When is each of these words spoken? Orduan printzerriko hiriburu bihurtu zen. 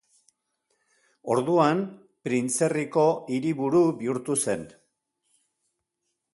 Orduan 1.35 1.83
printzerriko 2.29 3.05
hiriburu 3.35 3.85
bihurtu 4.03 4.41
zen. 4.47 4.67